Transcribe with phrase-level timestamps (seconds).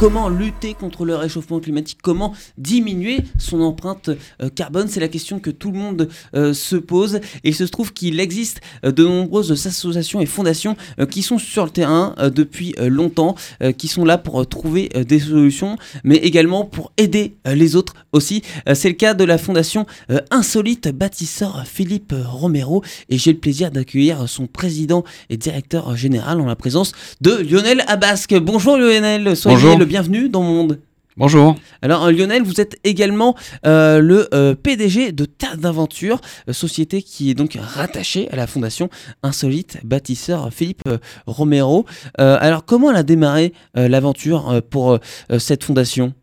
[0.00, 4.08] comment lutter contre le réchauffement climatique, comment diminuer son empreinte
[4.40, 4.88] euh, carbone?
[4.88, 7.16] C'est la question que tout le monde euh, se pose.
[7.44, 10.74] Et il se trouve qu'il existe euh, de nombreuses associations et fondations
[11.10, 13.34] qui sont sur le terrain depuis longtemps,
[13.76, 18.42] qui sont là pour trouver des solutions, mais également pour aider les autres aussi.
[18.74, 19.86] C'est le cas de la fondation
[20.30, 22.82] Insolite Bâtisseur Philippe Romero.
[23.08, 27.84] Et j'ai le plaisir d'accueillir son président et directeur général en la présence de Lionel
[27.86, 28.34] Abasque.
[28.34, 29.78] Bonjour Lionel, soyez Bonjour.
[29.78, 30.78] le bienvenue dans mon monde.
[31.16, 31.56] Bonjour.
[31.82, 33.34] Alors euh, Lionel, vous êtes également
[33.66, 36.20] euh, le euh, PDG de Terre d'Aventure,
[36.52, 38.88] société qui est donc rattachée à la fondation
[39.24, 40.88] Insolite Bâtisseur Philippe
[41.26, 41.86] Romero.
[42.18, 45.00] alors comment elle a démarré l'aventure pour
[45.40, 46.14] cette fondation?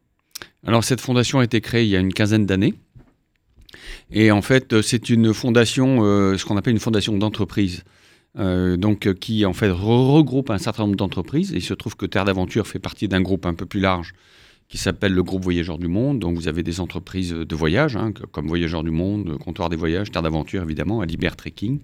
[0.66, 2.74] Alors cette fondation a été créée il y a une quinzaine d'années.
[4.12, 5.98] Et en fait, c'est une fondation,
[6.38, 7.84] ce qu'on appelle une fondation d'entreprise.
[8.40, 11.52] Euh, donc, qui en fait regroupe un certain nombre d'entreprises.
[11.56, 14.14] Il se trouve que Terre d'Aventure fait partie d'un groupe un peu plus large
[14.68, 16.20] qui s'appelle le groupe Voyageurs du Monde.
[16.20, 20.12] Donc vous avez des entreprises de voyage, hein, comme Voyageurs du Monde, Comptoir des Voyages,
[20.12, 21.80] Terre d'Aventure évidemment, Alibert Trekking.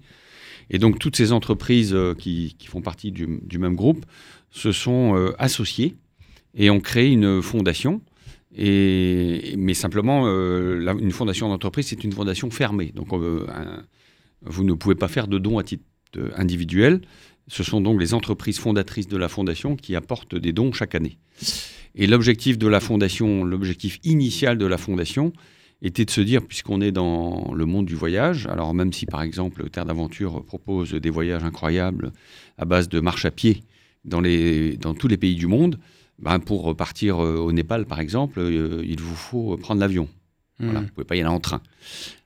[0.70, 4.04] Et donc toutes ces entreprises euh, qui, font partie du, même groupe
[4.50, 5.96] se sont euh, associées
[6.54, 8.00] et ont créé une fondation.
[8.56, 12.92] Mais simplement, euh, une fondation d'entreprise, c'est une fondation fermée.
[12.94, 13.08] Donc
[14.42, 15.82] vous ne pouvez pas faire de dons à titre
[16.36, 17.00] individuels.
[17.48, 21.18] Ce sont donc les entreprises fondatrices de la fondation qui apportent des dons chaque année.
[21.94, 25.32] Et l'objectif de la fondation, l'objectif initial de la fondation,
[25.82, 29.22] était de se dire, puisqu'on est dans le monde du voyage, alors même si par
[29.22, 32.12] exemple Terre d'Aventure propose des voyages incroyables
[32.56, 33.64] à base de marche à pied
[34.04, 34.22] dans
[34.98, 35.78] tous les pays du monde,
[36.18, 40.08] ben pour partir euh, au Népal par exemple, euh, il vous faut prendre l'avion.
[40.60, 41.60] Voilà, vous ne pouvez pas y aller en train.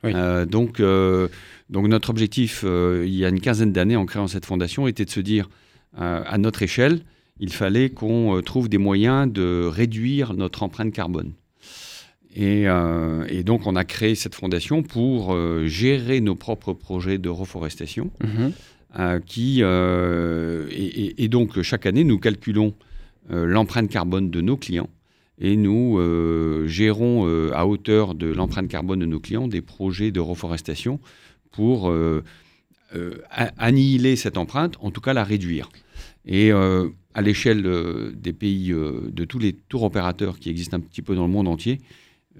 [0.04, 0.12] Oui.
[0.14, 1.28] Euh, donc, euh,
[1.70, 5.04] donc notre objectif, euh, il y a une quinzaine d'années en créant cette fondation, était
[5.04, 5.48] de se dire,
[5.96, 7.00] à notre échelle,
[7.40, 11.32] il fallait qu'on trouve des moyens de réduire notre empreinte carbone.
[12.36, 12.66] Et,
[13.28, 15.36] et, donc on a créé cette fondation pour
[15.67, 19.18] gérer nos propres projets de reforestation, mmh.
[19.27, 22.74] qui, et, donc chaque année, nous calculons
[23.30, 24.90] l'empreinte carbone de nos clients
[25.40, 30.10] et nous euh, gérons euh, à hauteur de l'empreinte carbone de nos clients des projets
[30.10, 31.00] de reforestation
[31.52, 32.22] pour euh,
[33.56, 35.68] annihiler cette empreinte, en tout cas la réduire.
[36.24, 37.62] Et à l'échelle
[38.14, 41.48] des pays, de tous les tours opérateurs qui existent un petit peu dans le monde
[41.48, 41.80] entier,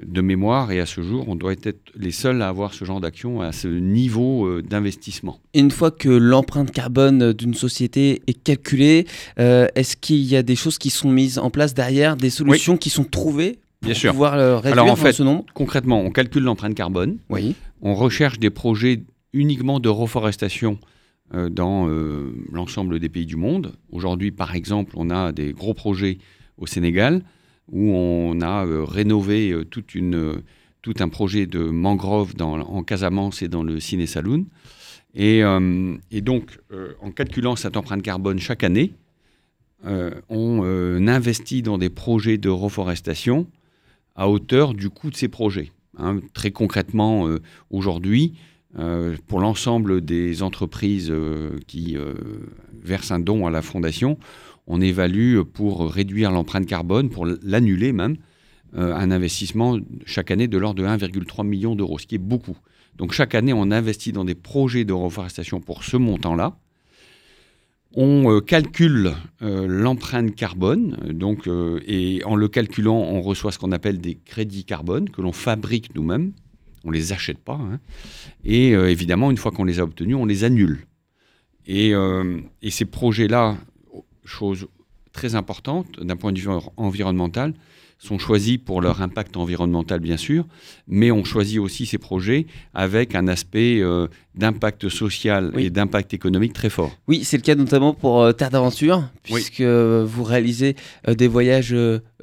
[0.05, 3.01] de mémoire, et à ce jour, on doit être les seuls à avoir ce genre
[3.01, 5.41] d'action à ce niveau euh, d'investissement.
[5.55, 9.07] Une fois que l'empreinte carbone d'une société est calculée,
[9.39, 12.75] euh, est-ce qu'il y a des choses qui sont mises en place derrière, des solutions
[12.75, 12.79] oui.
[12.79, 14.13] qui sont trouvées pour Bien sûr.
[14.13, 15.45] pouvoir euh, réduire Alors en fait, ce nombre?
[15.55, 17.55] concrètement, on calcule l'empreinte carbone, oui.
[17.81, 20.79] on recherche des projets uniquement de reforestation
[21.35, 23.75] euh, dans euh, l'ensemble des pays du monde.
[23.93, 26.19] Aujourd'hui, par exemple, on a des gros projets
[26.57, 27.23] au Sénégal
[27.71, 29.65] où on a euh, rénové euh,
[29.97, 30.43] euh,
[30.83, 34.47] tout un projet de mangrove en Casamance et dans le Ciné Saloon.
[35.15, 35.43] Et,
[36.23, 36.59] donc,
[37.03, 38.93] en calculant cette empreinte carbone chaque année,
[39.85, 43.47] on investit dans des projets de reforestation
[44.15, 45.73] à hauteur du coût de ces projets.
[45.99, 47.29] Hein, très concrètement,
[47.71, 48.35] aujourd'hui,
[49.27, 51.13] pour l'ensemble des entreprises
[51.67, 51.97] qui
[52.81, 54.19] versent un don à la fondation,
[54.69, 58.17] on évalue pour réduire l'empreinte carbone, pour l'annuler même,
[58.77, 62.57] euh, un investissement chaque année de l'ordre de 1,3 million d'euros, ce qui est beaucoup.
[62.97, 66.59] Donc chaque année, on investit dans des projets de reforestation pour ce montant-là.
[67.95, 70.99] On euh, calcule euh, l'empreinte carbone,
[71.87, 75.95] et en le calculant, on reçoit ce qu'on appelle des crédits carbone que l'on fabrique
[75.95, 76.33] nous-mêmes.
[76.85, 77.55] On ne les achète pas.
[77.59, 77.81] Hein.
[78.45, 80.87] Et évidemment, une fois qu'on les a obtenus, on les annule.
[81.67, 81.93] Et
[82.71, 83.57] ces projets-là
[84.29, 84.69] chose
[85.13, 87.55] très importante d'un point de vue environnemental,
[87.99, 90.47] sont choisis pour leur impact environnemental, bien sûr,
[90.87, 95.65] mais on choisit aussi ces projets avec un aspect euh, d'impact social oui.
[95.65, 96.93] et d'impact économique très fort.
[97.09, 100.05] Oui, c'est le cas notamment pour euh, Terre d'Aventure, puisque oui.
[100.07, 100.77] vous réalisez
[101.09, 101.75] euh, des voyages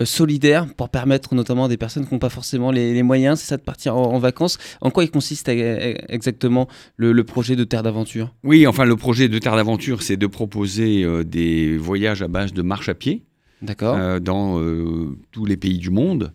[0.04, 3.48] solidaires pour permettre notamment à des personnes qui n'ont pas forcément les, les moyens, c'est
[3.48, 4.57] ça, de partir en, en, vacances.
[4.80, 8.33] En quoi il consiste exactement le, le projet de Terre d'Aventure?
[8.45, 12.62] Oui, enfin, le projet de Terre d'Aventure, c'est de proposer des voyages à base de
[12.62, 13.24] marche à pied.
[13.82, 16.32] Euh, dans euh, tous les pays du monde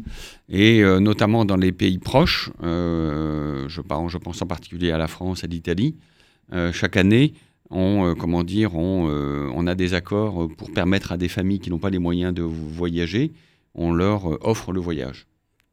[0.49, 2.51] et euh, notamment dans les pays proches.
[2.63, 5.97] Je, je, pense en particulier à la France, à l'Italie.
[6.73, 7.35] chaque année,
[7.71, 9.09] on, comment dire, on,
[9.55, 12.43] on, a des accords pour permettre à des familles qui n'ont pas les moyens de
[12.43, 13.33] voyager,
[13.75, 15.27] on leur offre le voyage.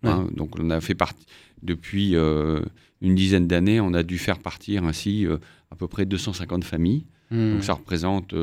[0.04, 0.10] Ouais.
[0.12, 1.26] Hein, donc on a fait partie
[1.64, 5.26] depuis une dizaine d'années, on a dû faire partir ainsi
[5.72, 7.06] à peu près 250 familles.
[7.32, 7.54] Mmh.
[7.54, 8.34] Donc ça représente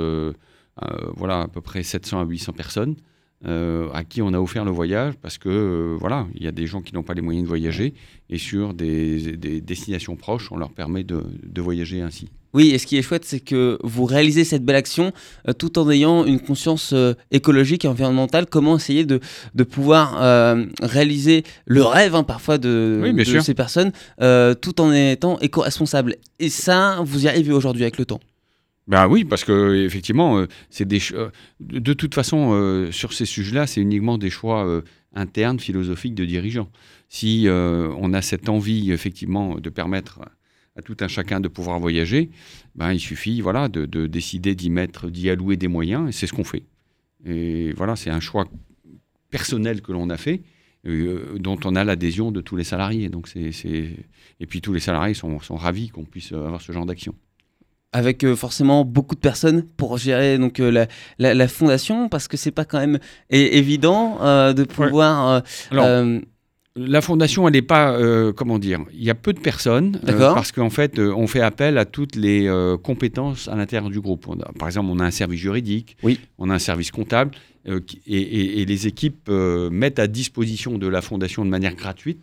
[1.17, 2.97] voilà, à peu près 700 à 800 personnes.
[3.45, 6.83] à qui on a offert le voyage parce que voilà, il y a des gens
[6.83, 7.95] qui n'ont pas les moyens de voyager
[8.31, 12.29] et sur des, destinations proches, on leur permet de voyager ainsi.
[12.55, 15.13] Oui, et ce qui est chouette, c'est que vous réalisez cette belle action
[15.49, 18.47] euh, tout en ayant une conscience euh, écologique et environnementale.
[18.47, 19.19] Comment essayer de,
[19.57, 23.13] de pouvoir euh, réaliser le rêve hein, parfois de,
[23.43, 23.91] ces personnes
[24.61, 26.17] tout en étant éco-responsable.
[26.39, 28.21] Et ça, vous y arrivez aujourd'hui avec le temps.
[28.87, 31.01] Ben oui, parce que effectivement, c'est des
[31.61, 34.83] de toute façon sur ces sujets-là, c'est uniquement des choix
[35.15, 36.71] internes philosophiques de dirigeants.
[37.09, 40.21] Si on a cette envie effectivement de permettre
[40.77, 42.31] à tout un chacun de pouvoir voyager,
[42.75, 46.33] ben, il suffit voilà, de, décider d'y mettre, d'y allouer des moyens, et c'est ce
[46.33, 46.65] qu'on fait.
[47.25, 48.47] Et voilà, c'est un choix
[49.31, 50.43] personnel que l'on a fait,
[50.87, 53.09] euh, dont on a l'adhésion de tous les salariés.
[53.09, 53.51] Donc c'est,
[54.41, 57.15] Et puis tous les salariés sont, sont ravis qu'on puisse avoir ce genre d'action
[57.95, 60.87] avec euh, forcément beaucoup de personnes pour gérer donc euh,
[61.19, 62.99] la, fondation parce que c'est pas quand même
[63.31, 64.19] évident
[64.53, 65.43] de pouvoir
[66.77, 70.35] la fondation, elle n'est pas, euh, comment dire, il y a peu de personnes euh,
[70.35, 72.51] parce qu'en fait, euh, on fait appel à toutes les
[72.83, 74.27] compétences à l'intérieur du groupe.
[74.59, 76.19] par exemple, on a un service juridique, oui.
[76.39, 77.31] on a un service comptable,
[78.07, 82.21] et, les équipes mettent à disposition de la fondation de manière gratuite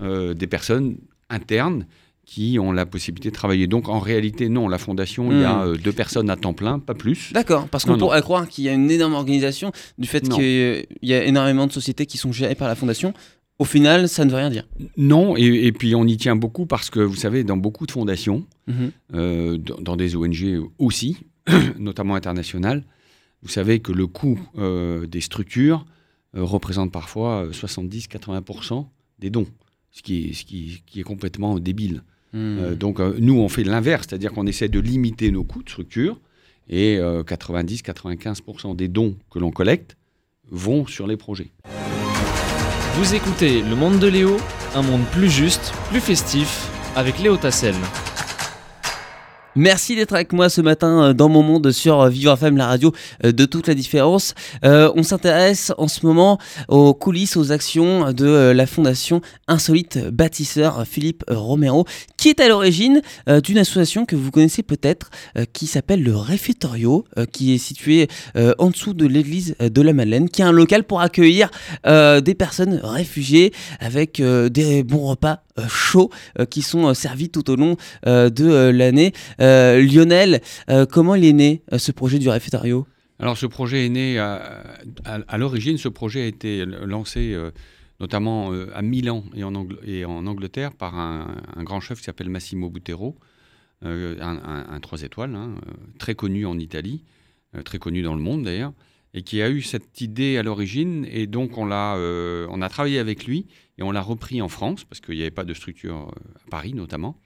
[0.00, 0.96] des personnes
[1.30, 1.86] internes
[2.26, 3.66] qui ont la possibilité de travailler.
[3.66, 5.76] Donc en réalité, non, la fondation, il y a hmm.
[5.78, 7.32] deux personnes à temps plein, pas plus.
[7.32, 11.14] D'accord, parce qu'on pourrait croire qu'il y a une énorme organisation du fait qu'il y
[11.14, 13.14] a énormément de sociétés qui sont gérées par la fondation.
[13.58, 14.66] Au final, ça ne veut rien dire.
[14.96, 18.44] Non, et, puis on y tient beaucoup parce que, vous savez, dans beaucoup de fondations,
[18.66, 18.90] mhm.
[19.14, 21.18] euh, dans des ONG aussi,
[21.78, 22.84] notamment internationales,
[23.42, 25.84] vous savez que le coût euh, des structures
[26.34, 28.86] euh, représente parfois 70-80%
[29.20, 29.46] des dons,
[29.92, 32.02] ce qui est, ce qui, est complètement débile.
[32.34, 32.74] Hmm.
[32.74, 36.20] donc nous, on fait l'inverse, c'est-à-dire qu'on essaie de limiter nos coûts de structure,
[36.68, 39.96] et 90-95% des dons que l'on collecte
[40.50, 41.52] vont sur les projets.
[42.96, 44.36] Vous écoutez Le Monde de Léo,
[44.74, 47.74] un monde plus juste, plus festif, avec Léo Tassel.
[49.56, 52.66] Merci d'être avec moi ce matin euh, dans mon monde sur euh, Vivre FM, la
[52.66, 52.92] radio
[53.24, 54.34] euh, de toute la différence.
[54.62, 56.38] on s'intéresse en ce moment
[56.68, 61.86] aux coulisses, aux actions de la fondation Insolite Bâtisseur Philippe Romero,
[62.24, 63.02] qui est à l'origine
[63.42, 65.10] d'une association que vous connaissez peut-être,
[65.52, 68.08] qui s'appelle le Réfectorio, qui est situé
[68.58, 71.50] en dessous de l'église de la Madeleine, qui est un local pour accueillir
[71.84, 76.10] des personnes réfugiées avec des bons repas chauds
[76.48, 79.12] qui sont servis tout au long de l'année.
[79.40, 80.40] Euh, Lionel,
[80.70, 82.86] euh, comment est né euh, ce projet du réfectario
[83.18, 87.36] Alors ce projet est né à, l'origine, ce projet a été lancé
[88.00, 89.52] notamment à Milan et en,
[89.84, 93.16] et en Angleterre par un, grand chef qui s'appelle Massimo Butero,
[93.82, 95.54] un, trois étoiles, hein,
[95.98, 97.04] très connu en Italie,
[97.64, 98.72] très connu dans le monde d'ailleurs,
[99.12, 103.26] et qui a eu cette idée à l'origine, et donc on, on a travaillé avec
[103.26, 103.46] lui,
[103.78, 106.12] et on l'a repris en France, parce qu'il n'y avait pas de structure
[106.46, 107.20] à Paris notamment.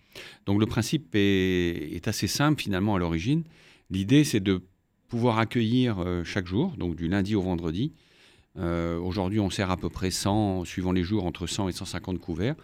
[0.46, 3.44] Donc le principe est, assez simple finalement à l'origine.
[3.90, 4.62] L'idée c'est de
[5.08, 7.92] pouvoir accueillir euh, chaque jour, donc du lundi au vendredi.
[8.58, 12.18] Euh, aujourd'hui on sert à peu près 100, suivant les jours, entre 100 et 150
[12.18, 12.54] couverts.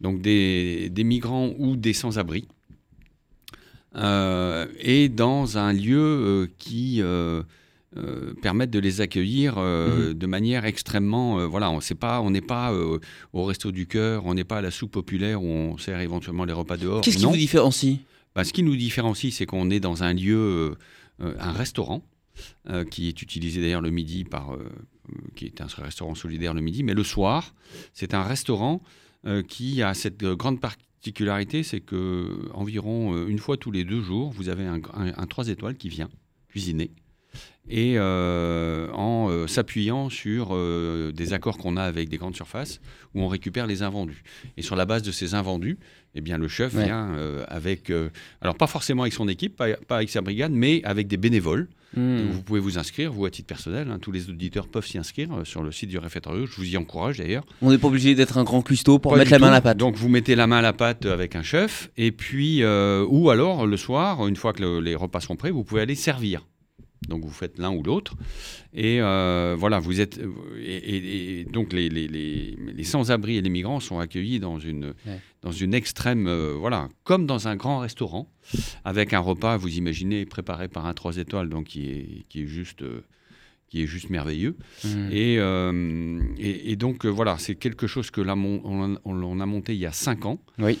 [0.00, 2.46] Donc des, migrants ou des sans-abri.
[3.94, 7.42] Euh, et dans un lieu qui euh,
[8.42, 10.12] permettre de les accueillir mhm.
[10.12, 12.74] de manière extrêmement voilà on sait pas on n'est pas
[13.32, 16.44] au resto du cœur on n'est pas à la soupe populaire où on sert éventuellement
[16.44, 18.00] les repas dehors qu'est-ce qui vous différencie?
[18.34, 20.76] Bah, ce qui nous différencie c'est qu'on est dans un lieu
[21.20, 22.02] un restaurant
[22.90, 24.56] qui est utilisé d'ailleurs le midi par
[25.34, 27.54] qui est un restaurant solidaire le midi mais le soir
[27.92, 28.82] c'est un restaurant
[29.48, 34.48] qui a cette grande particularité c'est que environ une fois tous les deux jours vous
[34.48, 36.08] avez un, un 3 étoiles qui vient
[36.48, 36.90] cuisiner
[37.68, 42.80] et euh, en euh, s'appuyant sur euh, des accords qu'on a avec des grandes surfaces
[43.14, 44.22] où on récupère les invendus.
[44.56, 45.78] Et sur la base de ces invendus,
[46.16, 47.14] eh bien, le chef vient
[47.48, 47.92] avec,
[48.40, 51.68] alors pas forcément avec son équipe, pas, avec sa brigade, mais avec des bénévoles.
[51.96, 52.26] Hmm.
[52.30, 55.30] Vous pouvez vous inscrire, vous à titre personnel, hein, tous les auditeurs peuvent s'y inscrire
[55.44, 56.36] sur le site du réfectoire.
[56.36, 57.44] Je vous y encourage d'ailleurs.
[57.62, 59.78] On n'est pas obligé d'être un grand cuistot pour mettre la main à la pâte.
[59.78, 63.66] Donc vous mettez la main à la pâte avec un chef, et puis, ou alors
[63.66, 66.44] le soir, une fois que les repas sont prêts, vous pouvez aller servir.
[67.08, 68.14] Donc vous faites l'un ou l'autre.
[68.72, 70.20] Et euh, voilà, vous êtes.
[70.58, 74.94] Et, donc les, les, les, sans-abri et les migrants sont accueillis dans une,
[75.42, 76.26] dans une extrême.
[76.26, 78.28] Euh, voilà, comme dans un grand restaurant,
[78.84, 82.46] avec un repas, vous imaginez, préparé par un 3 étoiles, donc qui est, qui est
[82.46, 82.82] juste.
[82.82, 83.04] Euh,
[83.68, 84.56] qui est juste merveilleux.
[84.84, 85.08] Mmh.
[85.10, 89.92] Et, et, donc voilà, c'est quelque chose que on, on, a monté il y a
[89.92, 90.78] 5 ans, oui.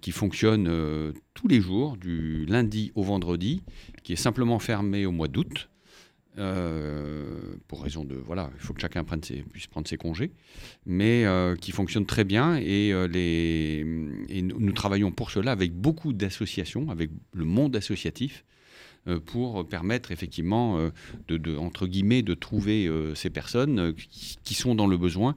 [0.00, 3.62] qui fonctionne tous les jours, du lundi au vendredi,
[4.02, 5.68] qui est simplement fermé au mois d'août.
[6.34, 10.32] pour raison de voilà, il faut que chacun prenne ses, puisse prendre ses congés,
[10.86, 11.24] mais
[11.60, 13.86] qui fonctionne très bien et, les,
[14.28, 18.44] et nous, nous, travaillons pour cela avec beaucoup d'associations, avec le monde associatif,
[19.26, 20.78] pour permettre effectivement
[21.28, 23.94] de, de, entre guillemets de trouver ces personnes
[24.44, 25.34] qui, sont dans le besoin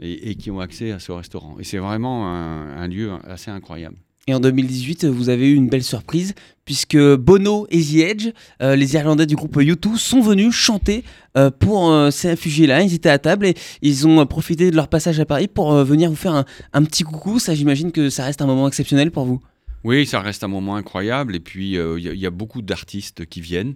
[0.00, 1.56] et, qui ont accès à ce restaurant.
[1.58, 3.96] Et c'est vraiment un, lieu assez incroyable.
[4.26, 6.34] Et en 2018, vous avez eu une belle surprise,
[6.66, 8.28] puisque Bono et The Edge,
[8.60, 11.02] euh, les Irlandais du groupe U2, sont venus chanter
[11.38, 12.82] euh, pour euh, ces réfugiés-là.
[12.82, 16.10] Ils étaient à table et ils ont profité de leur passage à Paris pour venir
[16.10, 16.44] vous faire
[16.74, 17.38] un, petit coucou.
[17.38, 19.40] Ça, j'imagine que ça reste un moment exceptionnel pour vous.
[19.84, 21.36] Oui, ça reste un moment incroyable.
[21.36, 23.74] Et puis, il y, a beaucoup d'artistes qui viennent.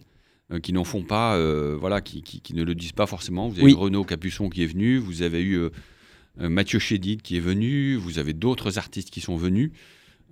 [0.62, 1.38] qui n'en font pas,
[1.76, 3.48] voilà, qui, ne le disent pas forcément.
[3.48, 5.68] Vous avez eu Renaud Capuçon qui est venu, vous avez eu
[6.40, 9.70] euh, Mathieu Chédid qui est venu, vous avez d'autres artistes qui sont venus.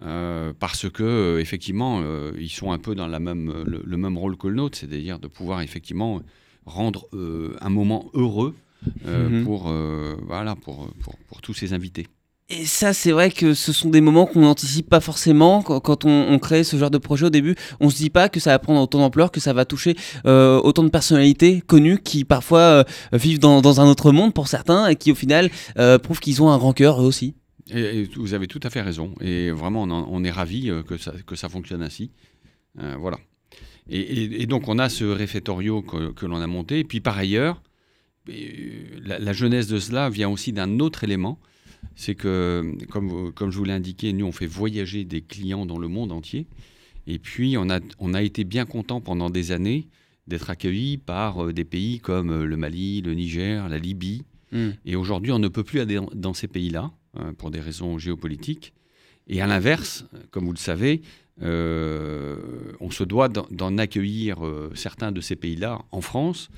[0.03, 2.03] Euh, parce que euh, effectivement,
[2.39, 5.29] ils sont un peu dans la même, le, même rôle que le nôtre, c'est-à-dire de
[5.29, 6.23] pouvoir effectivement
[6.65, 8.55] rendre un moment heureux
[9.05, 9.45] mhm.
[9.45, 9.73] pour,
[10.27, 12.07] voilà, pour, pour, pour, tous ces invités.
[12.52, 16.38] Et ça, c'est vrai que ce sont des moments qu'on n'anticipe pas forcément quand, on,
[16.40, 17.54] crée ce genre de projet au début.
[17.78, 19.95] On se dit pas que ça va prendre autant d'ampleur, que ça va toucher
[20.26, 24.88] euh, autant de personnalités connues qui parfois euh, vivent dans, un autre monde pour certains
[24.88, 27.37] et qui au final euh, prouvent qu'ils ont un grand cœur eux aussi.
[27.73, 29.14] Et, vous avez tout à fait raison.
[29.21, 30.33] Et vraiment, on, est
[30.99, 32.11] ça, que ça fonctionne ainsi.
[32.75, 33.19] voilà.
[33.88, 36.80] Et, donc, on a ce réfectorio que, l'on a monté.
[36.80, 37.62] Et puis, par ailleurs,
[38.26, 41.38] la, la jeunesse de cela vient aussi d'un autre élément
[42.00, 45.78] c'est que, comme, comme je vous l'ai indiqué, nous, on fait voyager des clients dans
[45.78, 46.47] le monde entier.
[47.07, 49.87] Et puis, on a, on a été bien content pendant des années
[50.26, 54.23] d'être accueillis par euh, des pays comme euh, le Mali, le Niger, la Libye.
[54.50, 54.71] Hmm.
[54.87, 58.73] Et aujourd'hui, on ne peut plus aller dans ces pays-là hein, pour des raisons géopolitiques.
[59.28, 61.02] Et à l'inverse, comme vous le savez,
[61.42, 62.38] euh,
[62.80, 64.38] on se doit d'en accueillir
[64.75, 66.49] certains de ces pays-là en France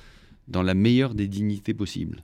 [0.46, 2.22] dans la meilleure des dignités possibles.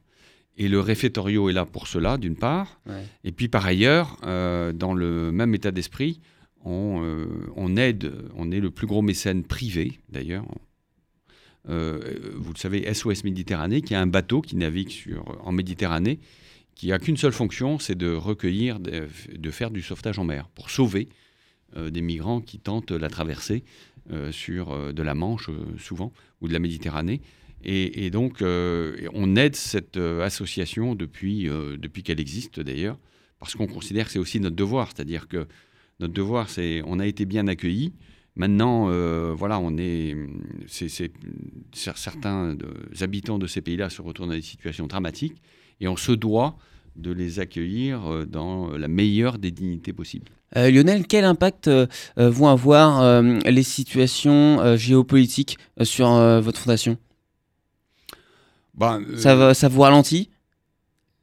[0.58, 2.80] Et le réfectorio est là pour cela, d'une part.
[3.22, 6.20] Et puis par ailleurs, euh, dans le même état d'esprit,
[6.66, 10.44] euh, on, aide, on est le plus gros mécène privé, d'ailleurs.
[11.68, 12.00] Euh,
[12.34, 16.18] vous le savez, SOS Méditerranée, qui a un bateau qui navigue sur, en Méditerranée,
[16.74, 20.70] qui a qu'une seule fonction, c'est de recueillir, de, faire du sauvetage en mer, pour
[20.70, 21.08] sauver
[21.76, 23.64] des migrants qui tentent la traversée
[24.30, 27.20] sur de la Manche, souvent, ou de la Méditerranée.
[27.64, 32.98] Et, donc, euh, on aide cette euh, association depuis, euh, depuis qu'elle existe d'ailleurs,
[33.40, 34.88] parce qu'on considère que c'est aussi notre devoir.
[34.94, 35.46] C'est-à-dire que
[35.98, 37.92] notre devoir, c'est on a été bien accueillis.
[38.36, 38.88] Maintenant,
[39.34, 40.14] voilà, on est,
[41.72, 42.56] certains
[43.00, 45.42] habitants de ces pays-là se retrouvent dans des situations dramatiques,
[45.80, 46.56] et on se doit
[46.94, 50.28] de les accueillir dans la meilleure des dignités possibles.
[50.54, 51.68] Lionel, quel impact
[52.16, 56.08] vont avoir les situations géopolitiques sur
[56.40, 56.96] votre fondation?
[58.78, 60.30] Bah, ça, euh, ça vous ralentit?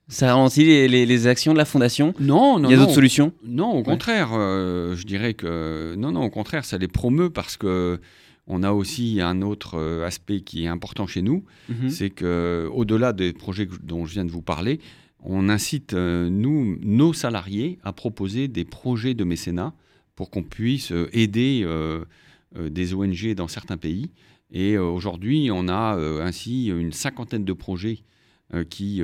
[0.07, 2.13] Ça ralentit les, les, actions de la fondation?
[2.19, 2.69] Non, non.
[2.69, 3.31] Il y a d'autres solutions?
[3.43, 4.31] Non, au contraire.
[4.33, 7.99] Euh, je dirais que non, non, au contraire, ça les promeut parce que
[8.45, 11.89] on a aussi un autre euh, aspect qui est important chez nous, mhm.
[11.89, 14.79] c'est que au-delà des projets dont je viens de vous parler,
[15.23, 19.73] on incite nous, nos salariés, à proposer des projets de mécénat
[20.15, 21.67] pour qu'on puisse aider
[22.55, 24.11] des ONG dans certains pays
[24.51, 27.99] et euh, aujourd'hui, on a euh, ainsi une cinquantaine de projets
[28.53, 29.01] euh, qui,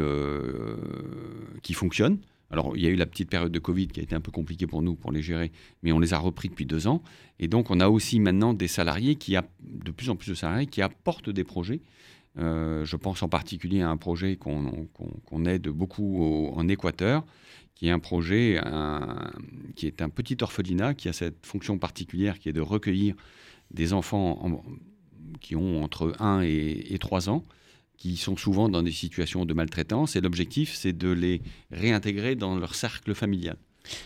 [1.62, 2.20] qui fonctionnent.
[2.52, 4.32] Alors, il y a eu la petite période de Covid qui a été un peu
[4.32, 7.02] compliquée pour nous pour les gérer, mais on les a repris depuis deux ans.
[7.40, 10.36] Et donc, on a aussi maintenant des salariés qui a de plus en plus de
[10.36, 11.82] salariés qui apportent des projets.
[12.36, 17.26] je pense en particulier à un projet qu'on aide beaucoup en Équateur,
[17.74, 18.60] qui est un projet
[19.78, 23.16] qui est un petit orphelinat qui a cette fonction particulière qui est de recueillir
[23.72, 24.62] des enfants en,
[25.40, 27.46] qui ont entre 1 et, 3 ans,
[27.98, 30.16] qui sont souvent dans des situations de maltraitance.
[30.16, 33.58] Et l'objectif, c'est de les réintégrer dans leur cercle familial.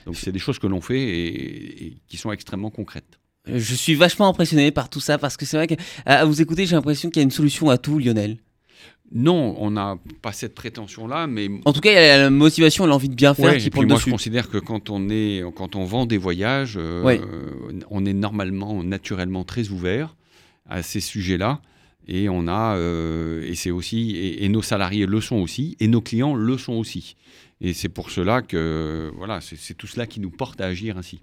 [0.05, 3.19] Donc c'est des choses que l'on fait et, qui sont extrêmement concrètes.
[3.47, 6.75] Je suis vachement impressionné par tout ça parce que c'est vrai qu'à vous écouter, j'ai
[6.75, 8.37] l'impression qu'il y a une solution à tout, Lionel.
[9.11, 12.87] Non, on n'a pas cette prétention-là, mais en tout cas, il y a la motivation,
[12.87, 15.85] l'envie de bien faire qui prend Moi, je considère que quand on est, quand on
[15.85, 17.19] vend des voyages, euh,
[17.91, 20.15] on est normalement, naturellement très ouvert
[20.69, 21.61] à ces sujets-là.
[22.07, 26.01] Et on a, euh, et c'est aussi, et, nos salariés le sont aussi, et nos
[26.01, 27.15] clients le sont aussi.
[27.61, 31.21] Et c'est pour cela que, voilà, c'est tout cela qui nous porte à agir ainsi.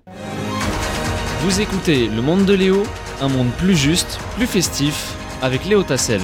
[1.43, 2.83] Vous écoutez Le Monde de Léo,
[3.21, 6.23] un monde plus juste, plus festif, avec Léo Tassel.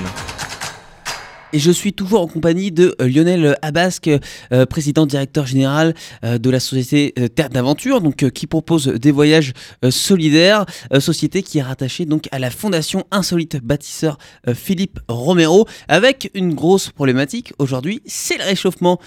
[1.55, 4.11] Et je suis toujours en compagnie de euh, Lionel Abasque,
[4.53, 9.53] euh, président directeur général euh, de la société Terre d'Aventure, donc qui propose des voyages
[9.91, 10.67] solidaires,
[11.01, 14.19] société qui est rattachée donc à la fondation insolite bâtisseur
[14.55, 18.99] Philippe Romero, avec une grosse problématique aujourd'hui, c'est le réchauffement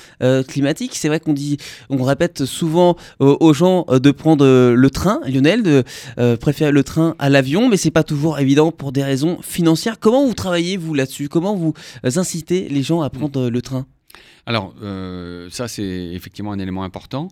[0.48, 0.92] climatique.
[0.96, 1.58] C'est vrai qu'on dit,
[1.90, 5.84] on répète souvent aux gens de prendre le train, Lionel, de
[6.36, 10.00] préférer le train à l'avion, mais c'est pas toujours évident pour des raisons financières.
[10.00, 11.30] Comment vous travaillez vous là-dessus?
[11.30, 11.74] Comment vous
[12.50, 13.86] les gens à prendre euh, le train
[14.46, 17.30] Alors, euh, ça, c'est effectivement un élément important.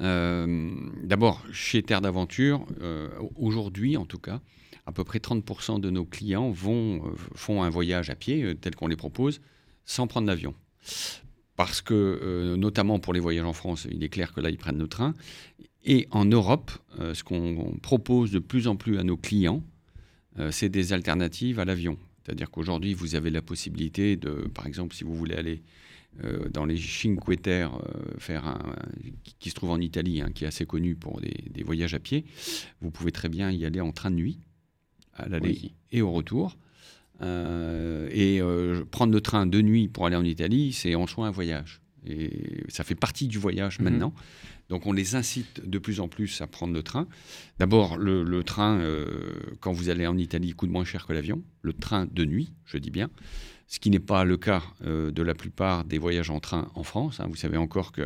[0.00, 0.70] Euh,
[1.02, 4.40] D'abord, chez Terre d'Aventure, euh, aujourd'hui en tout cas,
[4.86, 7.02] à peu près 30% de nos clients vont,
[7.34, 9.40] font un voyage à pied, tel qu'on les propose,
[9.84, 10.54] sans prendre l'avion.
[11.56, 14.56] Parce que, euh, notamment pour les voyages en France, il est clair que là, ils
[14.56, 15.14] prennent le train.
[15.84, 19.62] Et en Europe, euh, ce qu'on propose de plus en plus à nos clients,
[20.38, 21.98] euh, c'est des alternatives à l'avion.
[22.24, 25.62] C'est-à-dire qu'aujourd'hui, vous avez la possibilité de, par exemple, si vous voulez aller
[26.24, 28.74] euh, dans les Cinque Terre, euh, faire un,
[29.24, 31.94] qui, qui se trouve en Italie, hein, qui est assez connu pour des, des voyages
[31.94, 32.24] à pied,
[32.80, 34.40] vous pouvez très bien y aller en train de nuit,
[35.14, 35.74] à l'aller Oui.
[35.92, 36.56] et au retour.
[37.22, 38.40] Euh, et
[38.90, 41.80] prendre le train de nuit pour aller en Italie, c'est en soi un voyage.
[42.06, 43.84] Et ça fait partie du voyage Mhm.
[43.84, 44.14] maintenant.
[44.68, 47.06] Donc on les incite de plus en plus à prendre le train.
[47.58, 49.06] D'abord, le, le train, euh,
[49.60, 51.42] quand vous allez en Italie, coûte moins cher que l'avion.
[51.62, 53.10] Le train de nuit, je dis bien.
[53.66, 56.82] Ce qui n'est pas le cas euh, de la plupart des voyages en train en
[56.84, 57.20] France.
[57.20, 57.26] hein.
[57.28, 58.02] Vous savez encore que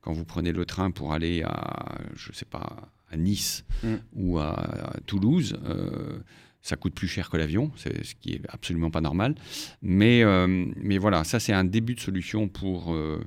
[0.00, 3.94] quand vous prenez le train pour aller à, je sais pas, à Nice Mm.
[4.14, 6.18] ou à, à Toulouse, euh,
[6.64, 9.34] ça coûte plus cher que l'avion, ce qui est absolument pas normal.
[9.82, 13.20] Mais, euh, mais voilà, ça c'est un début de solution pour, euh,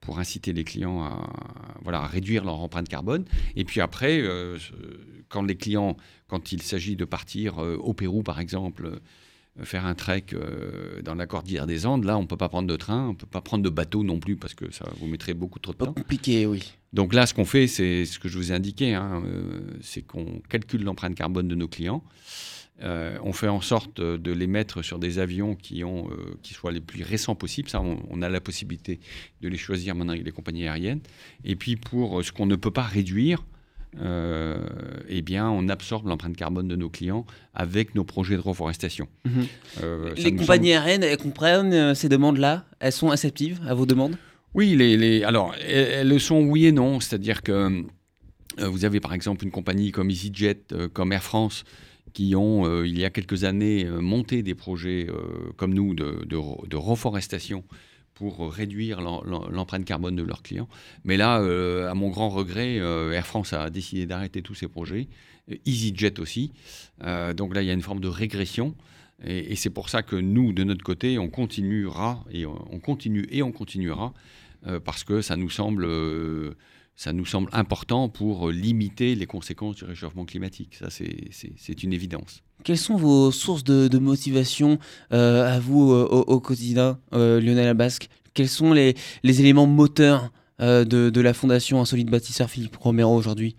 [0.00, 1.28] pour inciter les clients à,
[1.82, 3.24] voilà, à réduire leur empreinte carbone.
[3.56, 4.56] Et puis après, euh,
[5.28, 5.96] quand les clients,
[6.28, 9.00] quand il s'agit de partir au Pérou par exemple,
[9.64, 10.26] faire un trek
[11.02, 13.16] dans la cordillère des Andes, là on ne peut pas prendre de train, on ne
[13.16, 15.78] peut pas prendre de bateau non plus parce que ça vous mettrait beaucoup trop de
[15.78, 15.94] temps.
[15.94, 16.62] compliqué, oui.
[16.92, 19.22] Donc là, ce qu'on fait, c'est ce que je vous ai indiqué, hein,
[19.82, 22.04] c'est qu'on calcule l'empreinte carbone de nos clients.
[22.82, 26.36] Euh, on fait en sorte de, de les mettre sur des avions qui, ont, euh,
[26.42, 27.68] qui soient les plus récents possibles.
[27.68, 29.00] Ça, on, on a la possibilité
[29.40, 31.00] de les choisir maintenant avec les compagnies aériennes.
[31.44, 33.44] Et puis pour ce qu'on ne peut pas réduire,
[34.00, 34.58] euh,
[35.08, 37.24] eh bien, on absorbe l'empreinte carbone de nos clients
[37.54, 39.08] avec nos projets de reforestation.
[39.24, 39.46] Mhm.
[39.82, 42.64] Euh, les compagnies aériennes, elles comprennent euh, ces demandes-là?
[42.80, 44.16] Elles sont réceptives à vos demandes?
[44.54, 47.00] Oui, les, les- alors elles, le sont oui et non.
[47.00, 47.82] C'est-à-dire que
[48.60, 51.64] euh, vous avez par exemple une compagnie comme EasyJet, euh, comme Air France,
[52.12, 55.94] qui ont, euh, il y a quelques années, euh, monté des projets euh, comme nous
[55.94, 57.64] de, de re- de reforestation
[58.14, 60.68] pour réduire l'em- l'em- l'empreinte carbone de leurs clients.
[61.04, 61.36] Mais là,
[61.88, 65.06] à mon grand regret, Air France a décidé d'arrêter tous ces projets,
[65.66, 66.50] EasyJet aussi.
[67.36, 68.74] Donc là, il y a une forme de régression.
[69.24, 73.28] Et, c'est pour ça que nous, de notre côté, on continuera et on, on continue
[73.30, 74.12] et on continuera
[74.84, 75.86] parce que ça nous semble,
[76.98, 80.74] ça nous semble important pour limiter les conséquences du réchauffement climatique.
[80.74, 82.42] Ça, c'est- une évidence.
[82.64, 84.80] Quelles sont vos sources de, de motivation
[85.12, 89.68] euh, à vous euh, au, au quotidien, euh, Lionel Abasque Quels sont les, les éléments
[89.68, 93.54] moteurs euh, de, de la fondation Insolite Bâtisseur Philippe Romero aujourd'hui?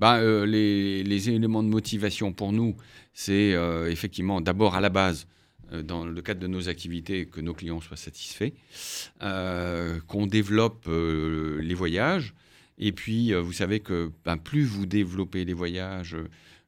[0.00, 2.74] Bah, euh, les, les éléments de motivation pour nous,
[3.14, 5.28] c'est euh, effectivement d'abord à la base,
[5.72, 8.50] euh, dans le cadre de nos activités, que nos clients soient satisfaits,
[9.22, 12.34] euh, qu'on développe euh, les voyages.
[12.78, 16.16] Et puis, euh, vous savez que ben, plus vous développez les voyages,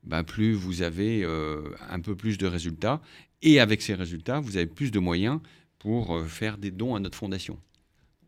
[0.05, 3.01] ben, plus vous avez euh, un peu plus de résultats.
[3.43, 5.41] Et avec ces résultats, vous avez plus de moyens
[5.79, 7.59] pour euh, faire des dons à notre fondation.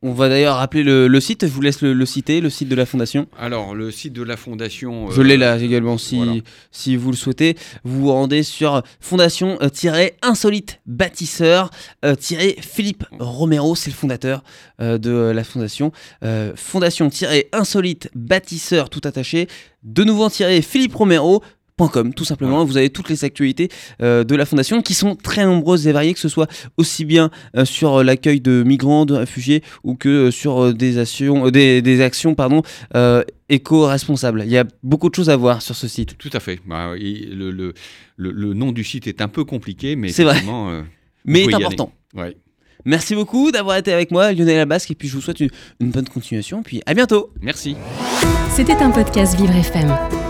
[0.02, 2.70] On va d'ailleurs rappeler le, le site, je vous laisse le, le citer, le site
[2.70, 3.26] de la fondation.
[3.38, 5.10] Alors, le site de la fondation...
[5.10, 6.36] Je euh, l'ai là également si, voilà.
[6.70, 7.54] si vous le souhaitez.
[7.84, 14.42] Vous vous rendez sur fondation-insolite bâtisseur-philippe Romero, c'est le fondateur
[14.80, 15.92] euh, de euh, la fondation.
[16.24, 19.48] Euh, fondation-insolite bâtisseur tout attaché.
[19.82, 21.42] De nouveau philippe Romero.
[21.88, 22.64] .com, tout simplement, Voilà.
[22.66, 23.68] vous avez toutes les actualités
[24.02, 27.30] euh, de la fondation qui sont très nombreuses et variées, que ce soit aussi bien
[27.56, 31.50] euh, sur euh, l'accueil de migrants, de réfugiés ou que euh, sur des, actions, euh,
[31.50, 32.62] des, des actions pardon,
[32.94, 34.42] euh, éco-responsables.
[34.44, 36.16] Il y a beaucoup de choses à voir sur ce site.
[36.18, 36.60] Tout à fait.
[36.66, 37.74] Bah, il- le, le-
[38.16, 40.42] le- le nom du site est un peu compliqué, mais C'est vrai.
[40.48, 40.82] euh,
[41.24, 41.92] Mais est important.
[42.14, 42.36] ouais.
[42.86, 45.90] Merci beaucoup d'avoir été avec moi, Lionel Abasque, et puis je vous souhaite une, une
[45.90, 47.76] bonne continuation, puis à bientôt Merci.
[48.50, 50.29] C'était un podcast Vivre FM.